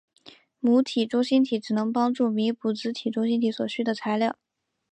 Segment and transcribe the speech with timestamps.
[0.59, 4.35] 母体中心体只能帮助弥补子体中心体所需的材料。